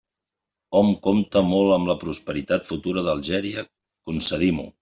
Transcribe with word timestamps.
Hom 0.79 0.89
compta 1.07 1.43
molt 1.51 1.75
amb 1.77 1.91
la 1.91 1.97
prosperitat 2.05 2.67
futura 2.73 3.07
d'Algèria; 3.09 3.69
concedim-ho. 4.11 4.71